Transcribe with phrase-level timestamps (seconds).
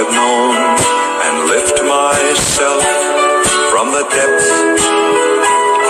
[0.00, 0.54] I've known
[1.26, 2.84] and lift myself
[3.72, 4.50] from the depths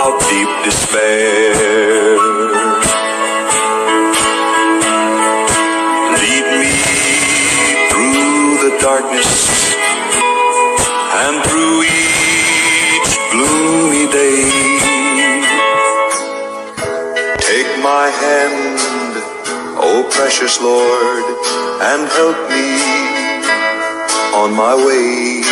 [0.01, 2.17] of deep despair.
[6.17, 6.73] Lead me
[7.91, 9.31] through the darkness
[11.21, 14.41] and through each gloomy day.
[17.45, 18.79] Take my hand,
[19.77, 21.25] O precious Lord,
[21.91, 23.08] and help me
[24.41, 25.43] on my way.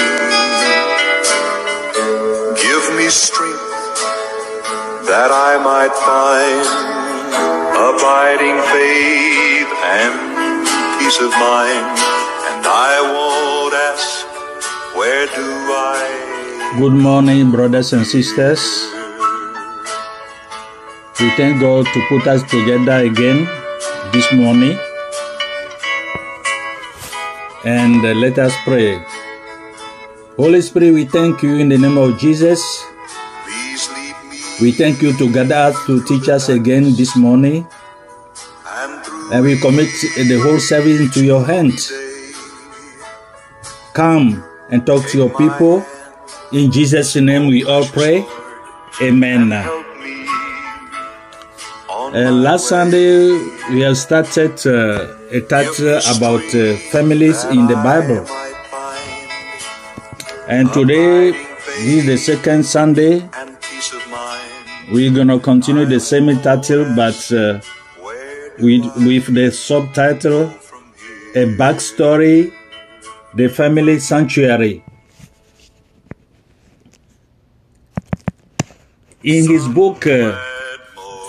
[2.63, 3.83] Give me strength
[5.09, 6.67] that I might find
[7.89, 10.13] abiding faith and
[10.99, 11.87] peace of mind.
[12.51, 14.27] And I won't ask,
[14.97, 15.47] where do
[15.91, 16.75] I?
[16.79, 18.61] Good morning, brothers and sisters.
[21.19, 23.47] We thank God to put us together again
[24.13, 24.77] this morning.
[27.65, 29.03] And let us pray.
[30.37, 32.61] Holy Spirit, we thank you in the name of Jesus.
[34.61, 37.67] We thank you to gather us to teach us again this morning.
[39.31, 41.91] and we commit the whole service into your hands.
[43.93, 45.85] Come and talk to your people.
[46.53, 48.25] In Jesus' name we all pray.
[49.01, 49.51] Amen.
[52.17, 52.69] Uh, last.
[52.69, 53.29] Sunday,
[53.69, 58.25] we have started uh, a title about uh, families in the Bible.
[60.47, 61.29] And today,
[61.77, 63.29] this is the second Sunday.
[64.91, 67.61] We're going to continue the same title, but uh,
[68.57, 70.51] with, with the subtitle?
[71.35, 72.51] A Backstory
[73.35, 74.83] The Family Sanctuary.
[79.23, 80.46] In his book, uh,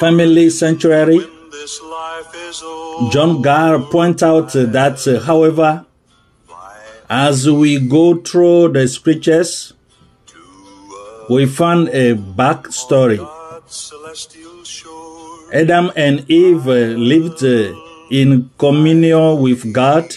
[0.00, 1.18] Family Sanctuary,
[1.50, 3.10] This life is over.
[3.10, 5.86] John Garr points out that, however,
[7.10, 9.72] as we go through the scriptures,
[11.28, 13.16] we find a backstory.
[13.16, 15.52] God's celestial shore.
[15.52, 17.42] Adam and Eve lived
[18.12, 20.14] in communion with God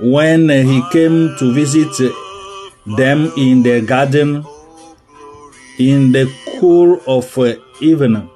[0.00, 2.12] when He came to visit
[2.84, 4.44] them in the garden
[5.78, 6.26] in the
[6.58, 7.38] cool of
[7.80, 8.30] evening.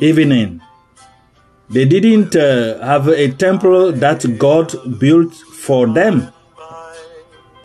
[0.00, 0.60] Evening.
[1.70, 6.32] They didn't uh, have a temple that God built for them.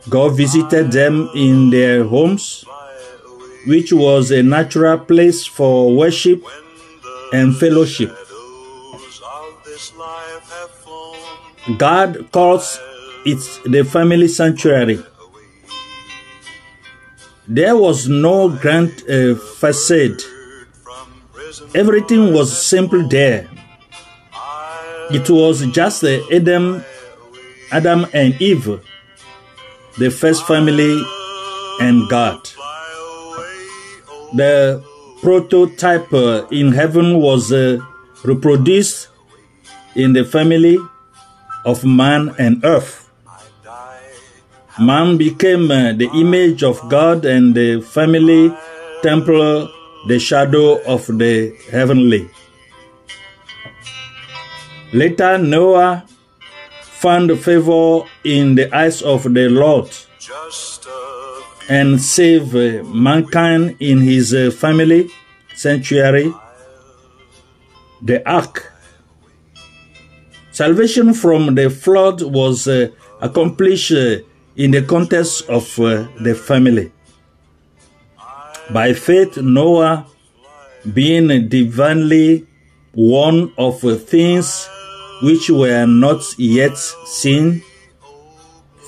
[0.09, 2.65] God visited them in their homes,
[3.65, 6.43] which was a natural place for worship
[7.31, 8.13] and fellowship.
[11.77, 12.77] God calls
[13.25, 15.01] it the family sanctuary.
[17.47, 20.21] There was no grand uh, facade.
[21.75, 23.49] Everything was simple there.
[25.11, 26.83] It was just uh, Adam,
[27.71, 28.79] Adam and Eve,
[29.97, 31.03] the first family,
[31.81, 32.39] and God.
[34.33, 34.83] The
[35.21, 37.79] prototype uh, in heaven was uh,
[38.23, 39.09] reproduced
[39.95, 40.77] in the family
[41.65, 43.02] of man and earth.
[44.79, 48.51] Man became uh, the image of God and the family
[49.03, 49.69] temple
[50.07, 52.27] the shadow of the heavenly.
[54.91, 56.05] Later, Noah
[56.81, 59.89] found favor in the eyes of the Lord
[61.69, 65.09] and saved uh, mankind in his uh, family
[65.55, 66.33] sanctuary,
[68.01, 68.73] the ark.
[70.51, 72.67] Salvation from the flood was
[73.21, 73.93] accomplished
[74.55, 76.91] in the context of uh, the family.
[78.71, 80.05] By faith, Noah,
[80.93, 82.47] being divinely
[82.93, 84.67] warned of things
[85.21, 87.63] which were not yet seen,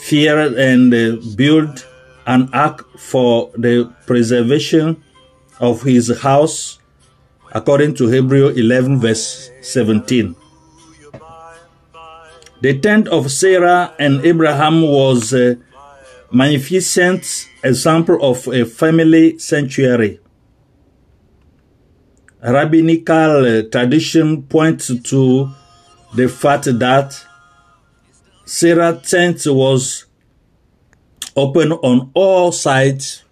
[0.01, 0.91] feared and
[1.35, 1.87] built
[2.27, 5.01] an ark for the preservation
[5.59, 6.79] of his house,
[7.53, 10.35] according to Hebrew 11, verse 17.
[12.61, 15.57] The tent of Sarah and Abraham was a
[16.31, 20.19] magnificent example of a family sanctuary.
[22.41, 25.49] Rabbinical uh, tradition points to
[26.13, 27.25] the fact that
[28.45, 30.05] Sarah's tent was
[31.35, 33.23] open on all sides,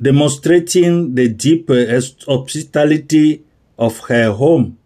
[0.00, 3.44] demonstrating the deep uh, hospitality
[3.78, 4.78] of her home.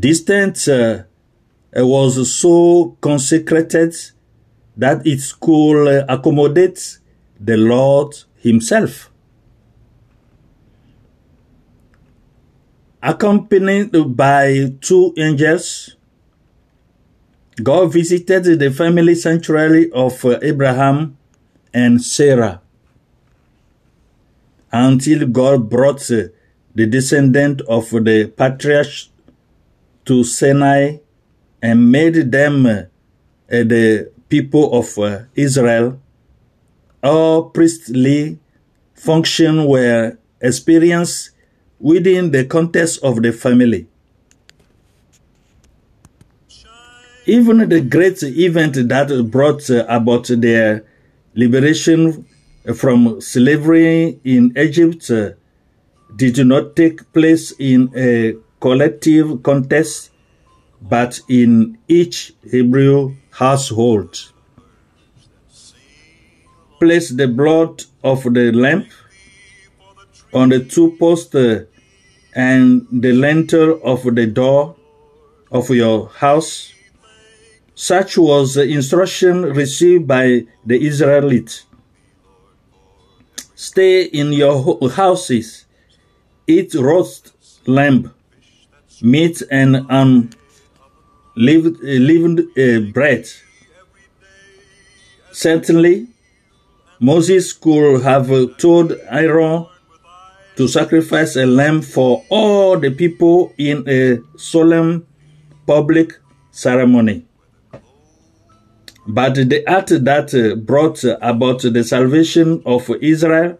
[0.00, 1.02] This tent uh,
[1.74, 3.94] was so consecrated
[4.76, 6.98] that it could uh, accommodate
[7.40, 9.10] the Lord Himself.
[13.02, 15.96] accompanied by two angels,
[17.62, 21.16] God visited the family sanctuary of uh, Abraham
[21.72, 22.60] and Sarah
[24.70, 26.28] until God brought uh,
[26.74, 29.10] the descendant of the patriarchs
[30.08, 30.96] to Sinai
[31.60, 32.82] and made them uh,
[33.48, 36.00] the people of uh, Israel.
[37.02, 38.38] All priestly
[38.94, 41.30] functions were experienced
[41.78, 43.86] within the context of the family.
[47.26, 50.84] Even the great event that brought about their
[51.34, 52.24] liberation
[52.74, 55.32] from slavery in Egypt uh,
[56.16, 60.10] did not take place in a collective context,
[60.80, 64.32] but in each Hebrew household.
[66.80, 68.86] Place the blood of the lamb
[70.32, 71.34] on the two posts
[72.34, 74.76] and the lintel of the door
[75.50, 76.72] of your house.
[77.74, 81.64] Such was the instruction received by the Israelites.
[83.54, 85.64] Stay in your houses,
[86.46, 87.32] eat roast
[87.66, 88.14] lamb,
[89.02, 89.86] meat and
[91.36, 93.26] unleavened uh, bread.
[95.32, 96.08] Certainly,
[97.00, 98.28] Moses could have
[98.58, 99.66] told Aaron
[100.56, 105.06] to sacrifice a lamb for all the people in a solemn
[105.66, 106.18] public
[106.50, 107.24] ceremony.
[109.06, 113.58] But the act that brought about the salvation of Israel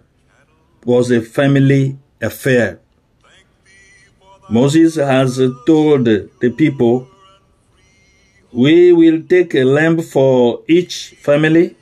[0.85, 2.81] was a family affair.
[4.51, 7.07] Moses has told the people,
[8.51, 11.77] We will take a lamb for each family,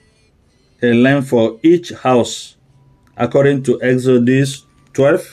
[0.83, 2.57] a lamb for each house,
[3.17, 4.65] according to Exodus
[4.95, 5.31] 12,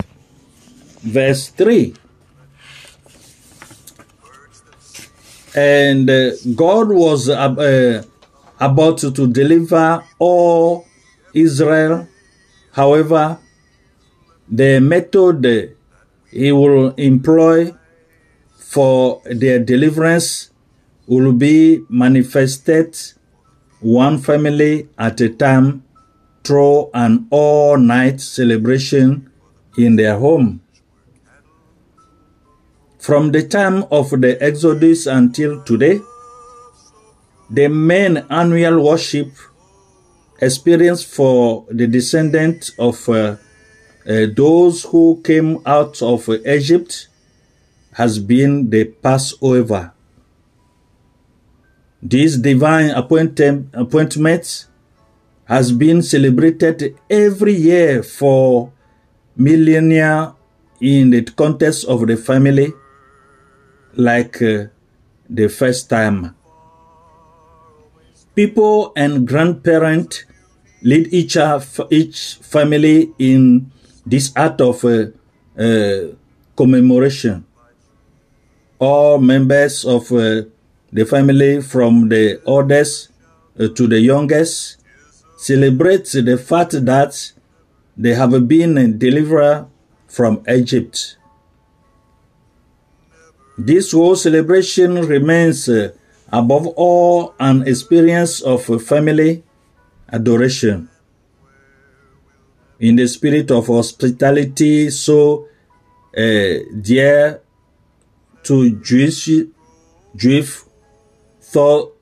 [1.02, 1.96] verse 3.
[5.56, 8.04] And uh, God was uh,
[8.60, 10.86] about to deliver all
[11.34, 12.08] Israel.
[12.74, 13.40] However,
[14.48, 15.76] the method
[16.34, 17.74] he will employ
[18.58, 20.50] for their deliverance
[21.06, 22.98] will be manifested
[23.82, 25.84] one family at a time
[26.44, 29.30] through an all night celebration
[29.78, 30.62] in their home.
[33.00, 36.00] From the time of the Exodus until today,
[37.50, 39.28] the main annual worship
[40.42, 43.36] experience for the descendants of uh,
[44.08, 47.08] uh, those who came out of Egypt
[47.94, 49.94] has been the Passover.
[52.02, 54.66] This divine appointment
[55.46, 58.72] has been celebrated every year for
[59.38, 60.36] millennia
[60.82, 62.74] in the context of the family,
[63.96, 64.66] like uh,
[65.30, 66.36] the first time.
[68.36, 70.26] People and grandparents
[70.82, 71.38] lead each,
[71.90, 73.72] each family in
[74.06, 75.06] this act of uh,
[75.58, 76.14] uh,
[76.56, 77.46] commemoration.
[78.80, 80.44] All members of uh,
[80.92, 83.10] the family, from the oldest
[83.60, 84.78] uh, to the youngest,
[85.38, 87.32] celebrate the fact that
[87.96, 89.68] they have been delivered
[90.08, 91.18] from Egypt.
[93.58, 95.94] This whole celebration remains uh,
[96.32, 99.44] above all an experience of family
[100.12, 100.90] adoration
[102.84, 105.48] in the spirit of hospitality so
[106.18, 107.42] uh, dear
[108.44, 109.30] to Jewish,
[110.18, 110.60] Jewish
[111.42, 111.98] thought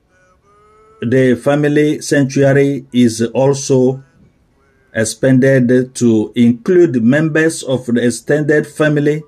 [1.04, 4.04] the family sanctuary is also
[4.92, 9.22] expanded to include members of the extended family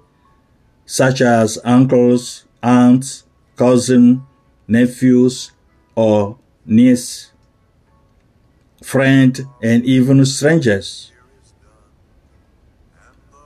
[0.87, 4.21] such as uncles, aunts, cousins,
[4.67, 5.51] nephews,
[5.93, 7.31] or niece,
[8.81, 11.12] friend, and even strangers.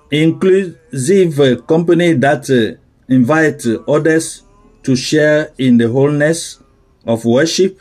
[0.10, 2.80] Inclusive company that uh,
[3.14, 4.44] invite others
[4.84, 6.60] to share in the wholeness
[7.06, 7.80] of worship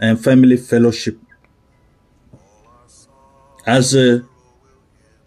[0.00, 1.18] and family fellowship.
[3.66, 4.20] As uh,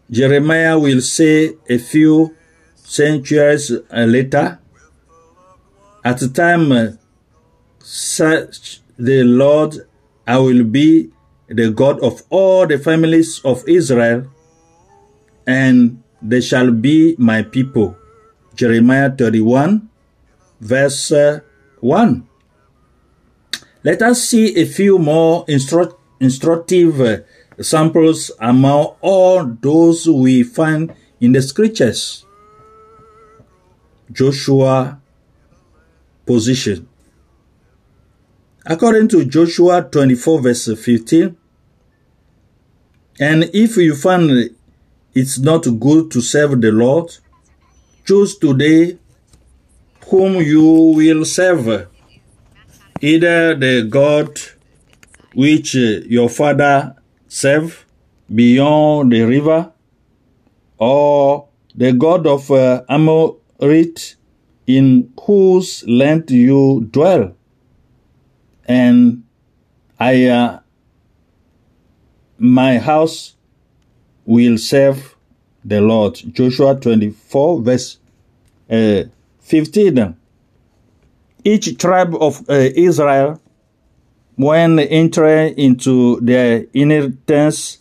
[0.10, 2.36] Jeremiah will say a few
[2.76, 4.60] centuries later,
[6.04, 6.88] at the time uh,
[7.80, 9.88] such the Lord,
[10.28, 11.10] I will be
[11.48, 14.28] the God of all the families of Israel,
[15.48, 17.98] and they shall be my people.
[18.56, 19.90] Jeremiah 31,
[20.60, 21.40] verse uh,
[21.80, 22.28] 1.
[23.84, 27.18] Let us see a few more instru- instructive uh,
[27.62, 32.26] samples among all those we find in the scriptures.
[34.12, 35.02] Joshua
[36.26, 36.88] position.
[38.66, 41.36] According to Joshua 24 verse 15,
[43.20, 44.56] and if you find
[45.14, 47.18] it's not good to serve the Lord,
[48.06, 48.98] choose today
[50.08, 51.88] whom you will serve,
[53.02, 54.40] either the God
[55.34, 56.96] which your father
[57.28, 57.86] served
[58.34, 59.72] beyond the river,
[60.78, 64.16] or the God of uh, Amorite
[64.68, 67.36] in whose land you dwell.
[68.66, 69.24] And
[70.00, 70.60] I, uh,
[72.38, 73.36] my house
[74.32, 75.18] will serve
[75.66, 76.16] the Lord.
[76.32, 77.98] Joshua 24, verse
[78.70, 79.04] uh,
[79.42, 80.16] 15.
[81.44, 83.42] Each tribe of uh, Israel,
[84.36, 87.80] when entering into their inheritance,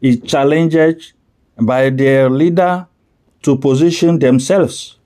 [0.00, 1.12] is challenged
[1.60, 2.88] by their leader
[3.42, 4.98] to position themselves.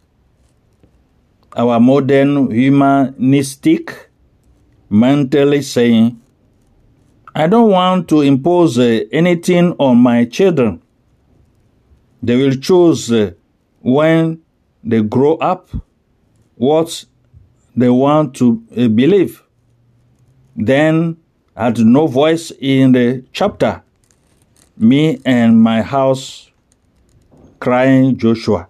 [1.55, 4.11] Our modern humanistic
[4.89, 6.19] mentally saying,
[7.39, 10.83] I don't want to impose uh, anything on my children.
[12.21, 13.31] They will choose uh,
[13.81, 14.43] when
[14.83, 15.71] they grow up
[16.57, 17.05] what
[17.77, 19.45] they want to uh, believe.
[20.57, 21.19] Then
[21.55, 23.85] I had no voice in the chapter.
[24.77, 26.51] Me and my house
[27.61, 28.67] crying Joshua.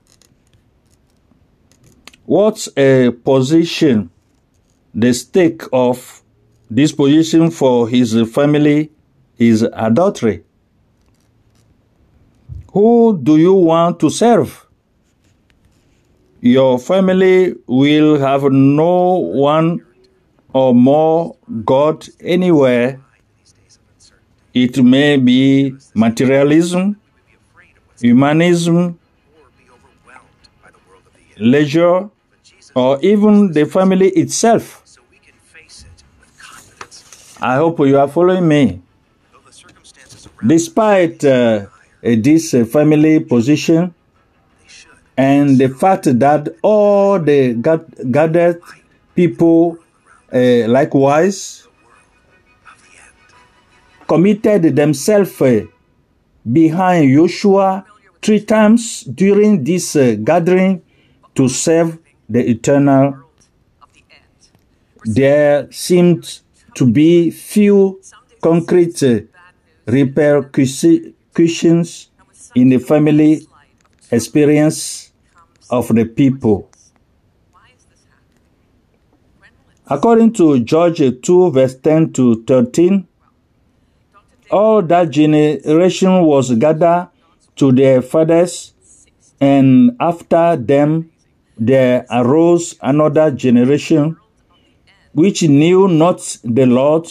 [2.27, 4.11] What's a position,
[4.95, 6.23] the stake of
[6.71, 8.91] this position for his family
[9.39, 10.45] is adultery.
[12.73, 14.67] Who do you want to serve?
[16.41, 19.85] Your family will have no one
[20.53, 23.01] or more God anywhere.
[24.55, 27.01] It may be materialism,
[28.01, 28.99] humanism,
[31.39, 32.09] leisure,
[32.75, 34.85] or even the family itself.
[37.41, 38.83] I hope you are following me.
[40.45, 41.67] Despite uh,
[42.03, 43.95] this uh, family position
[45.17, 47.55] and the fact that all the
[48.11, 48.61] gathered
[49.15, 49.79] people
[50.33, 51.67] uh, likewise
[54.09, 55.61] committed themselves uh,
[56.51, 57.85] behind Joshua
[58.21, 60.83] three times during this uh, gathering
[61.37, 63.15] to serve the eternal.
[65.05, 66.41] There seemed
[66.75, 68.01] to be few
[68.41, 69.21] concrete uh,
[69.87, 72.11] repercussions
[72.55, 73.47] in the family
[74.11, 75.13] experience
[75.71, 76.71] of the people.
[79.87, 83.09] According to Judges 2, verse 10 to 13,
[84.51, 87.09] all that generation was gathered
[87.57, 88.75] to their fathers,
[89.41, 91.11] and after them
[91.59, 94.17] there arose another generation
[95.19, 97.09] which knew not the Lord,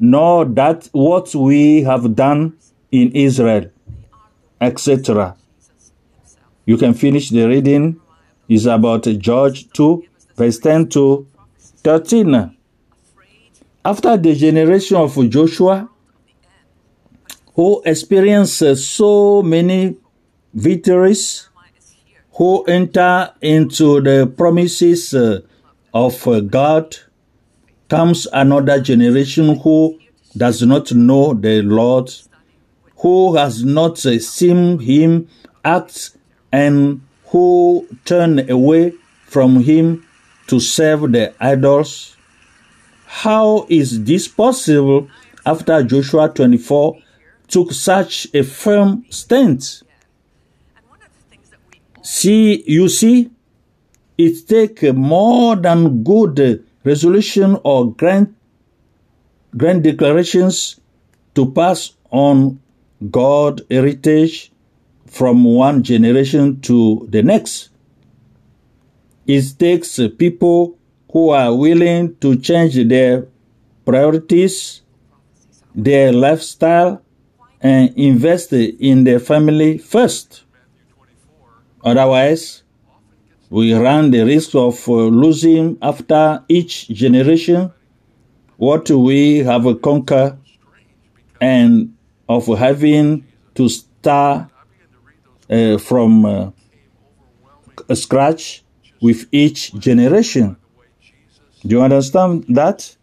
[0.00, 2.56] nor that what we have done
[2.90, 3.70] in Israel,
[4.62, 5.36] etc.
[6.64, 8.00] You can finish the reading.
[8.48, 10.04] It's about Judges 2,
[10.36, 11.26] verse 10 to
[11.82, 12.56] 13.
[13.84, 15.90] After the generation of Joshua,
[17.54, 19.98] who experienced so many
[20.54, 21.50] victories,
[22.32, 25.40] who enter into the promises uh,
[25.92, 26.96] of uh, God,
[27.94, 29.96] comes another generation who
[30.36, 32.10] does not know the Lord,
[32.96, 35.28] who has not seen him
[35.64, 36.16] act,
[36.50, 38.94] and who turn away
[39.26, 40.04] from him
[40.48, 42.16] to serve the idols.
[43.06, 45.08] How is this possible
[45.46, 46.98] after Joshua 24
[47.46, 49.84] took such a firm stance?
[52.02, 53.30] See, you see,
[54.18, 58.34] it takes more than good resolution or grand,
[59.56, 60.80] grand declarations
[61.34, 62.60] to pass on
[63.10, 64.52] God heritage
[65.06, 67.70] from one generation to the next.
[69.26, 70.76] It takes people
[71.10, 73.26] who are willing to change their
[73.84, 74.82] priorities,
[75.74, 77.00] their lifestyle,
[77.60, 80.44] and invest in their family first.
[81.84, 82.63] Otherwise,
[83.50, 87.72] we run the risk of uh, losing after each generation
[88.56, 90.38] what we have conquered
[91.40, 91.94] and
[92.28, 94.48] of having to start
[95.50, 96.50] uh, from uh,
[97.94, 98.64] scratch
[99.00, 100.56] with each generation.
[101.62, 102.96] Do you understand that?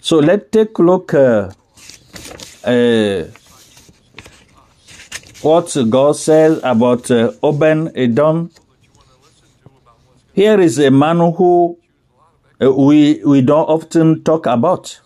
[0.00, 1.52] So let's take a look uh,
[2.64, 3.24] uh,
[5.42, 8.50] what God says about uh, Obed Edom
[10.32, 11.78] Here is a man who
[12.62, 15.00] uh, we, we don't often talk about.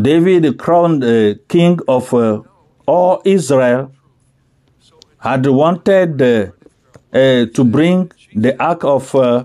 [0.00, 2.42] David, crowned uh, king of uh,
[2.86, 3.92] all Israel,
[5.18, 6.52] had wanted uh,
[7.12, 9.44] uh, to bring the ark of uh,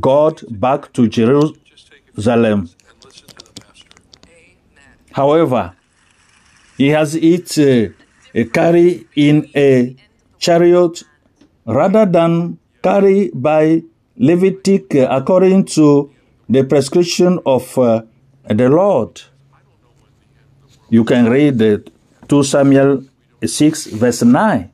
[0.00, 2.68] God back to Jerusalem.
[5.12, 5.74] However,
[6.76, 9.96] he has it carried in a
[10.38, 11.02] chariot
[11.66, 13.82] rather than carried by
[14.18, 16.10] Levitic according to
[16.48, 18.02] the prescription of uh,
[18.44, 19.22] the Lord.
[20.90, 21.90] You can read the
[22.28, 23.04] 2 Samuel
[23.44, 24.70] 6 verse 9.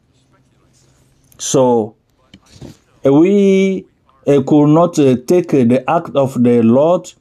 [1.39, 1.95] So
[3.05, 3.87] we
[4.27, 7.13] uh, could not uh, take the act of the Lord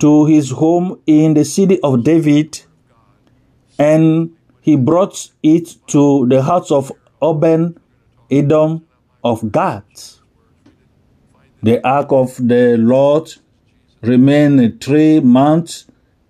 [0.00, 2.60] to his home in the city of David,
[3.78, 7.78] and he brought it to the house of Obed
[8.30, 8.84] Edom
[9.24, 10.18] of Gath.
[11.62, 13.34] The ark of the Lord
[14.02, 15.86] remained three months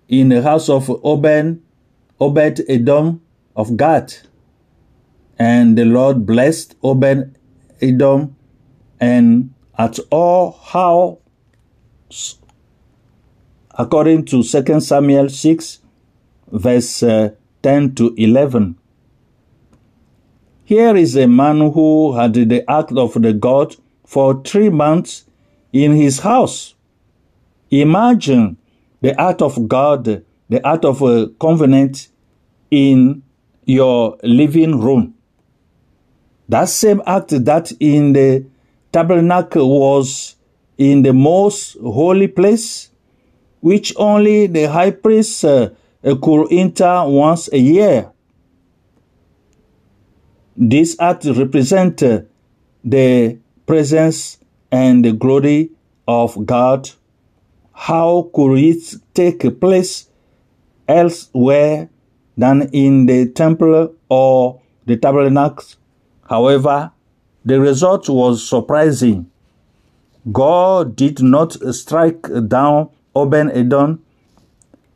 [0.07, 1.61] in the house of Obed,
[2.19, 3.21] Obed Edom
[3.55, 4.25] of Gath.
[5.37, 7.37] And the Lord blessed Obed
[7.81, 8.35] Edom
[9.01, 11.19] and at all how
[13.77, 15.79] according to 2 Samuel 6
[16.51, 18.77] verse uh, 10 to 11.
[20.67, 25.25] Here is a man who had the act of the God for three months
[25.71, 26.73] in his house.
[27.69, 28.57] Imagine
[28.99, 32.07] the act of God, the act of a covenant
[32.71, 33.21] in
[33.65, 35.13] your living room.
[36.49, 38.47] That same act that in the
[38.91, 40.35] tabernacle was
[40.79, 42.89] in the most holy place,
[43.59, 45.69] which only the high priest uh,
[46.01, 48.11] could enter once a year.
[50.57, 52.21] This act represents uh,
[52.83, 54.37] the presence
[54.71, 55.71] and the glory
[56.07, 56.89] of God.
[57.73, 60.07] How could it take place
[60.87, 61.89] elsewhere
[62.37, 65.65] than in the temple or the tabernacle?
[66.29, 66.91] However,
[67.43, 69.29] the result was surprising.
[70.31, 74.03] God did not strike down Obed Edom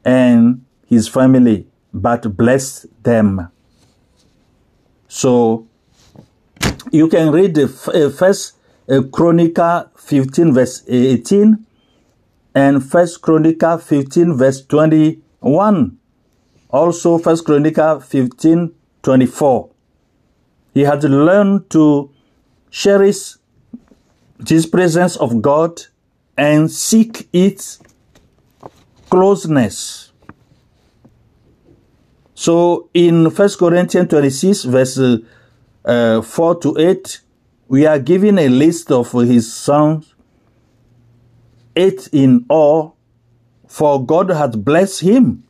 [0.05, 3.49] and his family, but blessed them.
[5.09, 5.67] So
[6.91, 8.55] you can read the uh, first
[8.87, 11.65] uh, Chronicle 15 verse 18
[12.53, 15.97] and first Chronicle 15 verse 21.
[16.69, 19.69] Also first Chronicle 15 24.
[20.75, 22.11] He had learned to
[22.69, 23.33] cherish
[24.37, 25.81] this presence of God
[26.37, 27.79] and seek its
[29.09, 30.08] closeness.
[32.39, 34.97] So in 1 Corinthians 26 verse
[35.83, 37.19] uh, 4 to 8,
[37.67, 40.15] we are given a list of his sons,
[41.75, 42.95] eight in all,
[43.67, 45.43] for God had blessed him,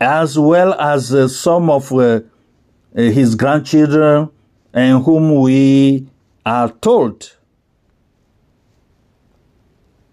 [0.00, 2.18] as well as uh, some of uh,
[2.96, 4.30] his grandchildren
[4.72, 6.08] and whom we
[6.44, 7.36] are told.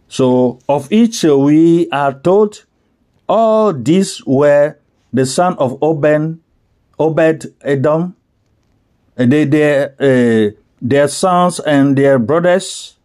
[0.10, 2.65] So, of each we are told,
[3.28, 4.78] all these were
[5.14, 6.40] the son of Obed,
[7.00, 8.16] Obed Edom,
[9.16, 12.98] they, their, uh, their sons and their brothers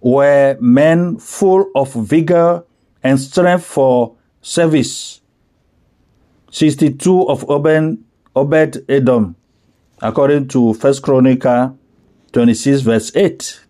[0.00, 2.62] were men full of vigor
[3.02, 5.20] and strength for service.
[6.50, 7.98] 62 of Obed,
[8.36, 9.34] Obed Edom,
[10.00, 11.78] according to First Chronicle
[12.32, 13.60] 26 verse 8,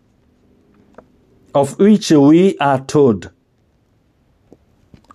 [1.53, 3.31] of which we are told,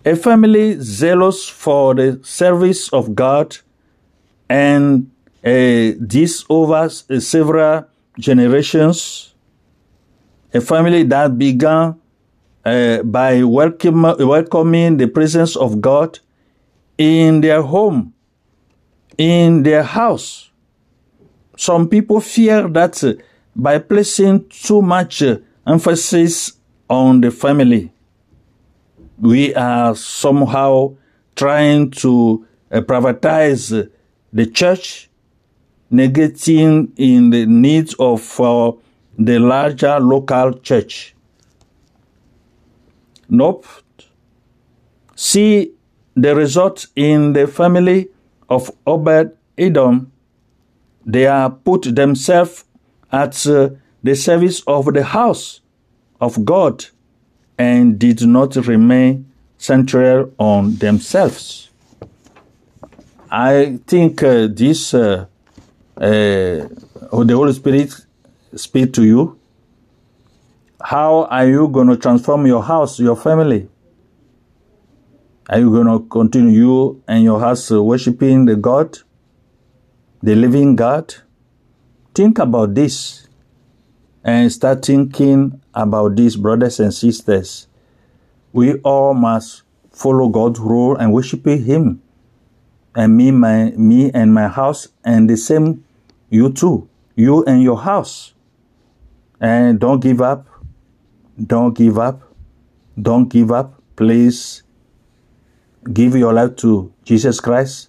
[0.04, 3.56] a family zealous for the service of God
[4.48, 5.10] and
[5.44, 6.88] uh, this over uh,
[7.20, 7.86] several
[8.18, 9.34] generations,
[10.52, 12.00] a family that began
[12.64, 16.18] uh, by welcome, welcoming the presence of God
[16.98, 18.12] in their home,
[19.16, 20.50] in their house.
[21.56, 23.02] Some people fear that
[23.54, 25.22] by placing too much
[25.66, 26.52] emphasis
[26.88, 27.92] on the family,
[29.20, 30.96] we are somehow
[31.36, 33.90] trying to uh, privatize
[34.32, 35.10] the church
[35.92, 38.72] negating in the needs of uh,
[39.18, 41.14] the larger local church.
[43.28, 43.66] Nope.
[45.14, 45.72] See
[46.14, 48.08] the result in the family
[48.48, 50.12] of Obed Edom.
[51.04, 52.64] They are put themselves
[53.12, 53.70] at uh,
[54.02, 55.60] the service of the house
[56.20, 56.86] of God
[57.60, 61.68] and did not remain central on themselves.
[63.30, 65.26] I think uh, this uh,
[65.96, 67.92] uh, the Holy Spirit
[68.56, 69.38] speak to you?
[70.82, 73.68] How are you going to transform your house, your family?
[75.50, 78.98] Are you going to continue you and your house worshiping the God,
[80.22, 81.14] the living God?
[82.14, 83.28] Think about this
[84.24, 87.66] and start thinking about these brothers and sisters.
[88.52, 92.02] We all must follow God's rule and worship Him.
[92.94, 95.84] And me, my, me and my house, and the same
[96.28, 98.34] you too, you and your house.
[99.40, 100.46] And don't give up.
[101.46, 102.22] Don't give up.
[103.00, 103.80] Don't give up.
[103.96, 104.62] Please
[105.92, 107.88] give your life to Jesus Christ.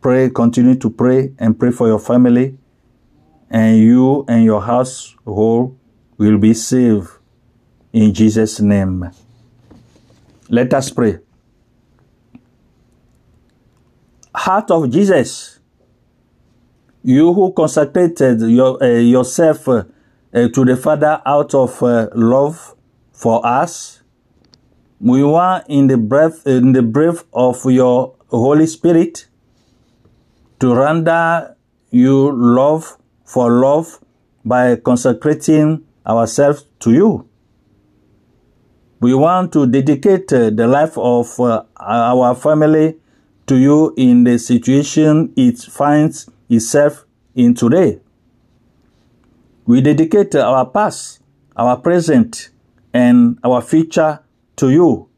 [0.00, 2.56] Pray, continue to pray and pray for your family.
[3.54, 5.78] And you and your household
[6.18, 7.08] will be saved
[7.92, 9.08] in Jesus' name.
[10.48, 11.20] Let us pray.
[14.34, 15.60] Heart of Jesus,
[17.04, 19.84] you who consecrated your, uh, yourself uh,
[20.32, 22.74] to the Father out of uh, love
[23.12, 24.02] for us,
[25.00, 29.28] we want in the breath in the breath of your Holy Spirit
[30.58, 31.54] to render
[31.92, 32.98] you love
[33.34, 33.98] for love
[34.44, 37.28] by consecrating ourselves to you.
[39.00, 42.94] We want to dedicate uh, the life of uh, our family
[43.46, 47.98] to you in the situation it finds itself in today.
[49.66, 51.18] We dedicate our past,
[51.56, 52.50] our present,
[52.92, 54.20] and our future
[54.56, 55.08] to you.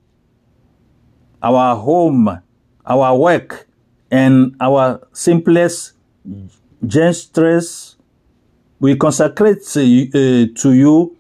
[1.43, 2.41] Our home,
[2.87, 3.69] our work,
[4.11, 5.93] and our simplest
[6.87, 7.96] gestures,
[8.79, 9.81] we consecrate uh,
[10.55, 11.17] to you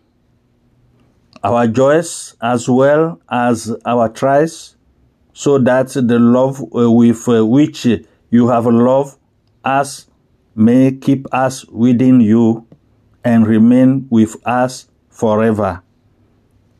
[1.42, 4.76] our joys as well as our trials,
[5.32, 7.86] so that the love uh, with uh, which
[8.30, 9.18] you have loved
[9.64, 10.06] us
[10.54, 12.66] may keep us within you
[13.22, 15.82] and remain with us forever.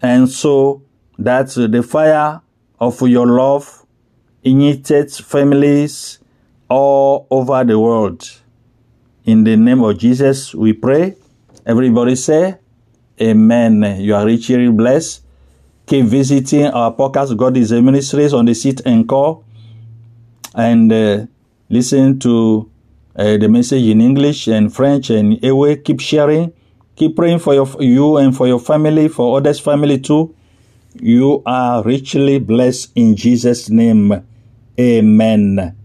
[0.02, 0.82] And so
[1.18, 2.40] that the fire
[2.80, 3.84] of your love
[4.42, 6.18] ignites families
[6.68, 8.40] all over the world.
[9.26, 11.16] In the name of Jesus, we pray.
[11.66, 12.58] Everybody say,
[13.20, 13.82] Amen.
[13.98, 15.24] You are richly blessed.
[15.86, 19.44] Keep visiting our podcast, God is a Ministries, on the seat and call,
[20.54, 21.26] and uh,
[21.68, 22.70] listen to
[23.16, 25.76] uh, the message in English and French and away.
[25.76, 26.52] Keep sharing.
[26.94, 30.36] Keep praying for your, you and for your family, for others' family too.
[31.00, 34.24] You are richly blessed in Jesus' name.
[34.78, 35.76] Amen.